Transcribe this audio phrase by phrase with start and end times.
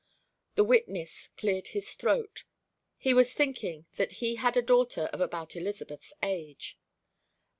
[0.55, 2.43] The witness cleared his throat.
[2.97, 6.75] He was thinking that he had a daughter of about Elizabeth's age.